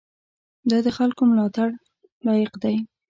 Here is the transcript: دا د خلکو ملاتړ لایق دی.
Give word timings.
دا 0.69 0.77
د 0.85 0.87
خلکو 0.97 1.21
ملاتړ 1.29 1.69
لایق 2.27 2.51
دی. 2.63 2.75